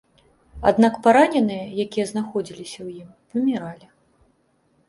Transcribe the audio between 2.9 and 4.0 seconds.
ім, паміралі.